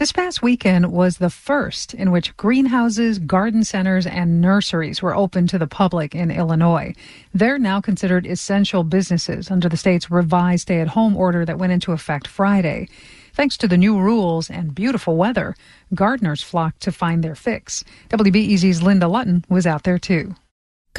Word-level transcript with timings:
This 0.00 0.12
past 0.12 0.40
weekend 0.40 0.92
was 0.92 1.18
the 1.18 1.28
first 1.28 1.92
in 1.92 2.10
which 2.10 2.34
greenhouses, 2.38 3.18
garden 3.18 3.64
centers, 3.64 4.06
and 4.06 4.40
nurseries 4.40 5.02
were 5.02 5.14
open 5.14 5.46
to 5.48 5.58
the 5.58 5.66
public 5.66 6.14
in 6.14 6.30
Illinois. 6.30 6.94
They're 7.34 7.58
now 7.58 7.82
considered 7.82 8.24
essential 8.24 8.82
businesses 8.82 9.50
under 9.50 9.68
the 9.68 9.76
state's 9.76 10.10
revised 10.10 10.62
stay 10.62 10.80
at 10.80 10.88
home 10.88 11.18
order 11.18 11.44
that 11.44 11.58
went 11.58 11.74
into 11.74 11.92
effect 11.92 12.26
Friday. 12.26 12.88
Thanks 13.34 13.58
to 13.58 13.68
the 13.68 13.76
new 13.76 14.00
rules 14.00 14.48
and 14.48 14.74
beautiful 14.74 15.18
weather, 15.18 15.54
gardeners 15.94 16.42
flocked 16.42 16.80
to 16.80 16.92
find 16.92 17.22
their 17.22 17.34
fix. 17.34 17.84
WBEZ's 18.08 18.82
Linda 18.82 19.06
Lutton 19.06 19.44
was 19.50 19.66
out 19.66 19.82
there 19.82 19.98
too. 19.98 20.34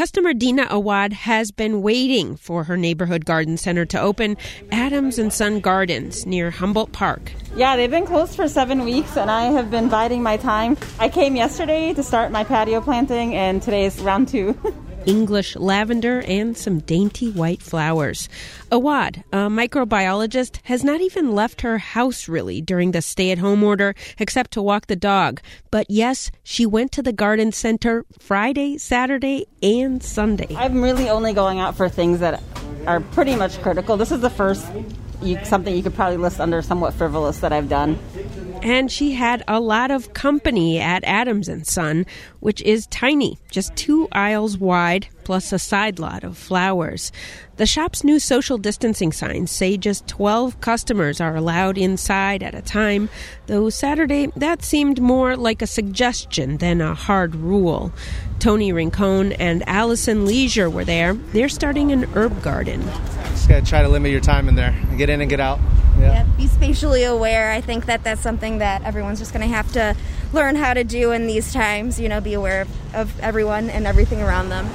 Customer 0.01 0.33
Dina 0.33 0.65
Awad 0.71 1.13
has 1.13 1.51
been 1.51 1.83
waiting 1.83 2.35
for 2.35 2.63
her 2.63 2.75
neighborhood 2.75 3.23
garden 3.23 3.55
center 3.55 3.85
to 3.85 4.01
open, 4.01 4.35
Adams 4.71 5.19
and 5.19 5.31
Son 5.31 5.59
Gardens 5.59 6.25
near 6.25 6.49
Humboldt 6.49 6.91
Park. 6.91 7.31
Yeah, 7.55 7.75
they've 7.75 7.91
been 7.91 8.07
closed 8.07 8.35
for 8.35 8.47
seven 8.47 8.83
weeks, 8.83 9.15
and 9.15 9.29
I 9.29 9.51
have 9.51 9.69
been 9.69 9.89
biding 9.89 10.23
my 10.23 10.37
time. 10.37 10.75
I 10.97 11.07
came 11.07 11.35
yesterday 11.35 11.93
to 11.93 12.01
start 12.01 12.31
my 12.31 12.43
patio 12.43 12.81
planting, 12.81 13.35
and 13.35 13.61
today 13.61 13.85
is 13.85 13.99
round 13.99 14.27
two. 14.27 14.59
English 15.05 15.55
lavender, 15.55 16.21
and 16.27 16.57
some 16.57 16.79
dainty 16.79 17.31
white 17.31 17.61
flowers. 17.61 18.29
Awad, 18.71 19.23
a 19.31 19.49
microbiologist, 19.49 20.59
has 20.63 20.83
not 20.83 21.01
even 21.01 21.33
left 21.33 21.61
her 21.61 21.77
house 21.77 22.27
really 22.27 22.61
during 22.61 22.91
the 22.91 23.01
stay 23.01 23.31
at 23.31 23.37
home 23.37 23.63
order 23.63 23.95
except 24.19 24.51
to 24.51 24.61
walk 24.61 24.87
the 24.87 24.95
dog. 24.95 25.41
But 25.71 25.87
yes, 25.89 26.31
she 26.43 26.65
went 26.65 26.91
to 26.93 27.01
the 27.01 27.13
garden 27.13 27.51
center 27.51 28.05
Friday, 28.19 28.77
Saturday, 28.77 29.45
and 29.61 30.01
Sunday. 30.03 30.55
I'm 30.55 30.81
really 30.81 31.09
only 31.09 31.33
going 31.33 31.59
out 31.59 31.75
for 31.75 31.89
things 31.89 32.19
that 32.19 32.41
are 32.87 32.99
pretty 32.99 33.35
much 33.35 33.61
critical. 33.61 33.97
This 33.97 34.11
is 34.11 34.21
the 34.21 34.29
first 34.29 34.65
you, 35.21 35.39
something 35.45 35.75
you 35.75 35.83
could 35.83 35.93
probably 35.93 36.17
list 36.17 36.39
under 36.39 36.61
somewhat 36.61 36.93
frivolous 36.93 37.39
that 37.39 37.53
I've 37.53 37.69
done. 37.69 37.97
And 38.61 38.91
she 38.91 39.13
had 39.13 39.43
a 39.47 39.59
lot 39.59 39.89
of 39.89 40.13
company 40.13 40.79
at 40.79 41.03
Adams 41.03 41.47
and 41.47 41.65
Son, 41.65 42.05
which 42.41 42.61
is 42.61 42.85
tiny, 42.87 43.39
just 43.49 43.75
two 43.75 44.07
aisles 44.11 44.57
wide, 44.57 45.07
plus 45.23 45.51
a 45.51 45.57
side 45.57 45.97
lot 45.97 46.23
of 46.23 46.37
flowers. 46.37 47.11
The 47.57 47.65
shop's 47.65 48.03
new 48.03 48.19
social 48.19 48.59
distancing 48.59 49.11
signs 49.11 49.49
say 49.49 49.77
just 49.77 50.07
12 50.07 50.61
customers 50.61 51.19
are 51.19 51.35
allowed 51.35 51.77
inside 51.77 52.43
at 52.43 52.53
a 52.53 52.61
time, 52.61 53.09
though 53.47 53.69
Saturday 53.69 54.27
that 54.35 54.63
seemed 54.63 55.01
more 55.01 55.35
like 55.35 55.63
a 55.63 55.67
suggestion 55.67 56.57
than 56.57 56.81
a 56.81 56.93
hard 56.93 57.35
rule. 57.35 57.91
Tony 58.39 58.71
Rincon 58.71 59.33
and 59.33 59.63
Allison 59.67 60.25
Leisure 60.25 60.69
were 60.69 60.85
there. 60.85 61.13
They're 61.13 61.49
starting 61.49 61.91
an 61.91 62.03
herb 62.15 62.41
garden. 62.43 62.81
Just 63.29 63.49
gotta 63.49 63.65
try 63.65 63.81
to 63.81 63.89
limit 63.89 64.11
your 64.11 64.21
time 64.21 64.47
in 64.47 64.55
there. 64.55 64.75
Get 64.97 65.09
in 65.09 65.21
and 65.21 65.29
get 65.29 65.39
out. 65.39 65.59
Yeah. 66.01 66.13
yeah. 66.13 66.23
be 66.37 66.47
spatially 66.47 67.03
aware. 67.03 67.51
I 67.51 67.61
think 67.61 67.85
that 67.85 68.03
that's 68.03 68.21
something 68.21 68.57
that 68.57 68.83
everyone's 68.83 69.19
just 69.19 69.33
going 69.33 69.47
to 69.47 69.55
have 69.55 69.71
to 69.73 69.95
learn 70.33 70.55
how 70.55 70.73
to 70.73 70.83
do 70.83 71.11
in 71.11 71.27
these 71.27 71.53
times. 71.53 71.99
You 71.99 72.09
know, 72.09 72.19
be 72.21 72.33
aware 72.33 72.61
of, 72.61 72.95
of 72.95 73.19
everyone 73.19 73.69
and 73.69 73.87
everything 73.87 74.21
around 74.21 74.49
them. 74.49 74.69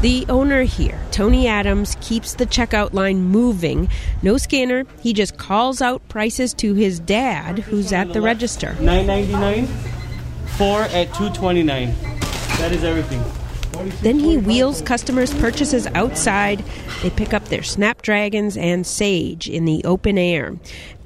The 0.00 0.24
owner 0.30 0.62
here, 0.62 0.98
Tony 1.10 1.46
Adams, 1.46 1.94
keeps 2.00 2.34
the 2.34 2.46
checkout 2.46 2.94
line 2.94 3.20
moving. 3.20 3.90
No 4.22 4.38
scanner. 4.38 4.86
He 5.02 5.12
just 5.12 5.36
calls 5.36 5.82
out 5.82 6.08
prices 6.08 6.54
to 6.54 6.72
his 6.72 7.00
dad, 7.00 7.58
who's 7.58 7.92
at 7.92 8.14
the 8.14 8.22
register. 8.22 8.74
Nine 8.80 9.06
ninety 9.06 9.32
nine, 9.32 9.66
four 10.56 10.82
at 10.82 11.12
two 11.14 11.28
twenty 11.30 11.62
nine. 11.62 11.94
That 12.58 12.72
is 12.72 12.82
everything. 12.82 13.22
Then 14.02 14.18
he 14.18 14.36
wheels 14.36 14.82
customers' 14.82 15.32
purchases 15.34 15.86
outside. 15.94 16.64
They 17.02 17.10
pick 17.10 17.32
up 17.32 17.46
their 17.46 17.62
snapdragons 17.62 18.56
and 18.56 18.86
sage 18.86 19.48
in 19.48 19.64
the 19.64 19.82
open 19.84 20.18
air. 20.18 20.56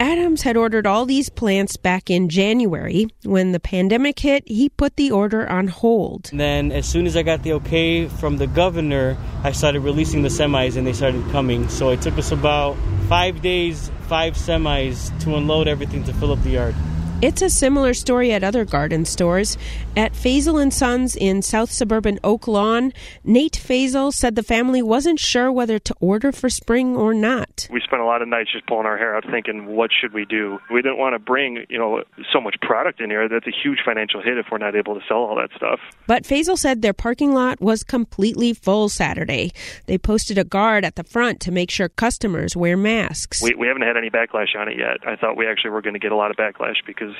Adams 0.00 0.42
had 0.42 0.56
ordered 0.56 0.86
all 0.86 1.06
these 1.06 1.28
plants 1.28 1.76
back 1.76 2.10
in 2.10 2.28
January. 2.28 3.06
When 3.24 3.52
the 3.52 3.60
pandemic 3.60 4.18
hit, 4.18 4.42
he 4.46 4.68
put 4.68 4.96
the 4.96 5.10
order 5.10 5.48
on 5.48 5.68
hold. 5.68 6.28
And 6.30 6.40
then, 6.40 6.72
as 6.72 6.86
soon 6.86 7.06
as 7.06 7.16
I 7.16 7.22
got 7.22 7.42
the 7.42 7.52
okay 7.54 8.08
from 8.08 8.38
the 8.38 8.46
governor, 8.46 9.16
I 9.42 9.52
started 9.52 9.80
releasing 9.80 10.22
the 10.22 10.28
semis 10.28 10.76
and 10.76 10.86
they 10.86 10.92
started 10.92 11.24
coming. 11.30 11.68
So 11.68 11.90
it 11.90 12.02
took 12.02 12.18
us 12.18 12.32
about 12.32 12.76
five 13.08 13.42
days, 13.42 13.90
five 14.08 14.34
semis 14.34 15.16
to 15.20 15.36
unload 15.36 15.68
everything 15.68 16.04
to 16.04 16.12
fill 16.14 16.32
up 16.32 16.42
the 16.42 16.50
yard. 16.50 16.74
It's 17.22 17.40
a 17.40 17.48
similar 17.48 17.94
story 17.94 18.32
at 18.32 18.44
other 18.44 18.64
garden 18.64 19.04
stores. 19.04 19.56
At 19.96 20.12
Faisal 20.12 20.60
and 20.60 20.74
Sons 20.74 21.16
in 21.16 21.40
South 21.40 21.70
Suburban 21.70 22.18
Oak 22.22 22.46
Lawn, 22.48 22.92
Nate 23.22 23.52
Faisal 23.52 24.12
said 24.12 24.34
the 24.34 24.42
family 24.42 24.82
wasn't 24.82 25.20
sure 25.20 25.50
whether 25.50 25.78
to 25.78 25.94
order 26.00 26.32
for 26.32 26.50
spring 26.50 26.96
or 26.96 27.14
not. 27.14 27.68
We 27.70 27.80
spent 27.80 28.02
a 28.02 28.04
lot 28.04 28.20
of 28.20 28.28
nights 28.28 28.52
just 28.52 28.66
pulling 28.66 28.84
our 28.84 28.98
hair 28.98 29.16
out 29.16 29.24
thinking, 29.30 29.66
what 29.74 29.90
should 29.98 30.12
we 30.12 30.26
do? 30.26 30.58
We 30.70 30.82
didn't 30.82 30.98
want 30.98 31.14
to 31.14 31.18
bring, 31.18 31.64
you 31.70 31.78
know, 31.78 32.02
so 32.32 32.40
much 32.40 32.56
product 32.60 33.00
in 33.00 33.08
here. 33.08 33.26
That's 33.28 33.46
a 33.46 33.54
huge 33.62 33.78
financial 33.84 34.20
hit 34.20 34.36
if 34.36 34.46
we're 34.50 34.58
not 34.58 34.74
able 34.76 34.94
to 34.94 35.00
sell 35.08 35.18
all 35.18 35.36
that 35.36 35.50
stuff. 35.56 35.80
But 36.06 36.24
Faisal 36.24 36.58
said 36.58 36.82
their 36.82 36.92
parking 36.92 37.32
lot 37.32 37.60
was 37.60 37.84
completely 37.84 38.52
full 38.52 38.88
Saturday. 38.90 39.52
They 39.86 39.96
posted 39.96 40.36
a 40.36 40.44
guard 40.44 40.84
at 40.84 40.96
the 40.96 41.04
front 41.04 41.40
to 41.42 41.52
make 41.52 41.70
sure 41.70 41.88
customers 41.88 42.54
wear 42.54 42.76
masks. 42.76 43.40
We, 43.40 43.54
we 43.54 43.66
haven't 43.66 43.82
had 43.82 43.96
any 43.96 44.10
backlash 44.10 44.54
on 44.58 44.68
it 44.68 44.76
yet. 44.76 44.98
I 45.06 45.16
thought 45.16 45.36
we 45.36 45.46
actually 45.46 45.70
were 45.70 45.80
going 45.80 45.94
to 45.94 46.00
get 46.00 46.12
a 46.12 46.16
lot 46.16 46.30
of 46.30 46.36
backlash 46.36 46.84
because 46.84 47.13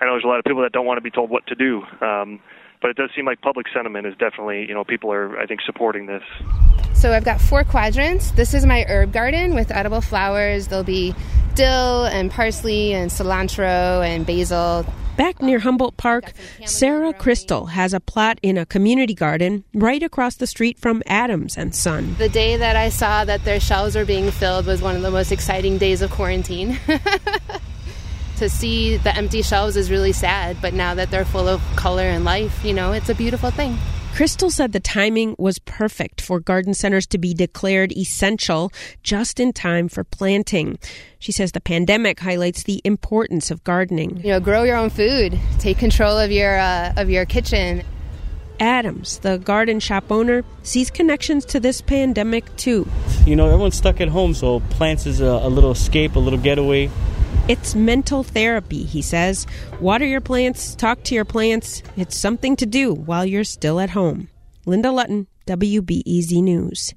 I 0.00 0.04
know 0.04 0.12
there's 0.12 0.24
a 0.24 0.28
lot 0.28 0.38
of 0.38 0.44
people 0.44 0.62
that 0.62 0.72
don't 0.72 0.86
want 0.86 0.98
to 0.98 1.02
be 1.02 1.10
told 1.10 1.30
what 1.30 1.46
to 1.46 1.54
do. 1.54 1.82
Um, 2.00 2.40
but 2.80 2.90
it 2.90 2.96
does 2.96 3.10
seem 3.16 3.24
like 3.24 3.40
public 3.40 3.66
sentiment 3.74 4.06
is 4.06 4.14
definitely, 4.18 4.66
you 4.68 4.74
know, 4.74 4.84
people 4.84 5.10
are, 5.12 5.38
I 5.38 5.46
think, 5.46 5.60
supporting 5.62 6.06
this. 6.06 6.22
So 6.94 7.12
I've 7.12 7.24
got 7.24 7.40
four 7.40 7.64
quadrants. 7.64 8.30
This 8.32 8.54
is 8.54 8.66
my 8.66 8.84
herb 8.88 9.12
garden 9.12 9.54
with 9.54 9.70
edible 9.70 10.00
flowers. 10.00 10.68
There'll 10.68 10.84
be 10.84 11.14
dill 11.54 12.04
and 12.04 12.30
parsley 12.30 12.92
and 12.92 13.10
cilantro 13.10 14.06
and 14.06 14.26
basil. 14.26 14.86
Back 15.16 15.40
near 15.40 15.58
Humboldt 15.58 15.96
Park, 15.96 16.34
Sarah 16.66 17.14
Crystal 17.14 17.66
has 17.66 17.94
a 17.94 18.00
plot 18.00 18.38
in 18.42 18.58
a 18.58 18.66
community 18.66 19.14
garden 19.14 19.64
right 19.72 20.02
across 20.02 20.36
the 20.36 20.46
street 20.46 20.78
from 20.78 21.02
Adams 21.06 21.56
and 21.56 21.74
Son. 21.74 22.14
The 22.18 22.28
day 22.28 22.58
that 22.58 22.76
I 22.76 22.90
saw 22.90 23.24
that 23.24 23.42
their 23.44 23.58
shelves 23.58 23.96
were 23.96 24.04
being 24.04 24.30
filled 24.30 24.66
was 24.66 24.82
one 24.82 24.94
of 24.94 25.00
the 25.00 25.10
most 25.10 25.32
exciting 25.32 25.78
days 25.78 26.02
of 26.02 26.10
quarantine. 26.10 26.78
to 28.36 28.48
see 28.48 28.96
the 28.96 29.14
empty 29.14 29.42
shelves 29.42 29.76
is 29.76 29.90
really 29.90 30.12
sad, 30.12 30.56
but 30.60 30.74
now 30.74 30.94
that 30.94 31.10
they're 31.10 31.24
full 31.24 31.48
of 31.48 31.60
color 31.76 32.04
and 32.04 32.24
life, 32.24 32.64
you 32.64 32.72
know, 32.72 32.92
it's 32.92 33.08
a 33.08 33.14
beautiful 33.14 33.50
thing. 33.50 33.76
Crystal 34.16 34.50
said 34.50 34.72
the 34.72 34.80
timing 34.80 35.36
was 35.38 35.58
perfect 35.58 36.22
for 36.22 36.40
garden 36.40 36.72
centers 36.72 37.06
to 37.08 37.18
be 37.18 37.34
declared 37.34 37.92
essential 37.92 38.72
just 39.02 39.38
in 39.38 39.52
time 39.52 39.90
for 39.90 40.04
planting. 40.04 40.78
She 41.18 41.32
says 41.32 41.52
the 41.52 41.60
pandemic 41.60 42.20
highlights 42.20 42.62
the 42.62 42.80
importance 42.82 43.50
of 43.50 43.62
gardening. 43.62 44.22
You 44.24 44.30
know, 44.30 44.40
grow 44.40 44.62
your 44.62 44.78
own 44.78 44.88
food, 44.88 45.38
take 45.58 45.76
control 45.76 46.16
of 46.16 46.30
your 46.30 46.58
uh, 46.58 46.94
of 46.96 47.10
your 47.10 47.26
kitchen. 47.26 47.82
Adams, 48.58 49.18
the 49.18 49.36
garden 49.36 49.80
shop 49.80 50.10
owner, 50.10 50.44
sees 50.62 50.90
connections 50.90 51.44
to 51.44 51.60
this 51.60 51.82
pandemic 51.82 52.56
too. 52.56 52.88
You 53.26 53.36
know, 53.36 53.44
everyone's 53.44 53.76
stuck 53.76 54.00
at 54.00 54.08
home, 54.08 54.32
so 54.32 54.60
plants 54.70 55.04
is 55.04 55.20
a, 55.20 55.26
a 55.26 55.50
little 55.50 55.72
escape, 55.72 56.16
a 56.16 56.20
little 56.20 56.38
getaway. 56.38 56.90
It's 57.48 57.76
mental 57.76 58.24
therapy, 58.24 58.82
he 58.82 59.02
says. 59.02 59.46
Water 59.80 60.04
your 60.04 60.20
plants, 60.20 60.74
talk 60.74 61.04
to 61.04 61.14
your 61.14 61.24
plants. 61.24 61.80
It's 61.96 62.16
something 62.16 62.56
to 62.56 62.66
do 62.66 62.92
while 62.92 63.24
you're 63.24 63.44
still 63.44 63.78
at 63.78 63.90
home. 63.90 64.28
Linda 64.64 64.90
Lutton, 64.90 65.28
WBEZ 65.46 66.42
News. 66.42 66.92